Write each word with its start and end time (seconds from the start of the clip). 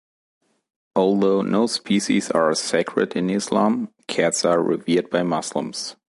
Although 0.95 1.43
no 1.43 1.67
species 1.67 2.31
are 2.31 2.55
sacred 2.55 3.15
in 3.15 3.29
Islam, 3.29 3.93
cats 4.07 4.43
are 4.43 4.59
revered 4.63 5.11
by 5.11 5.21
Muslims. 5.21 5.95